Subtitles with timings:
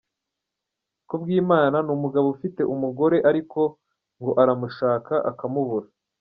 [1.07, 3.59] Kubwimana ni umugabo ufite umugore, ariko
[4.19, 5.87] ngo aramushaka akamubura.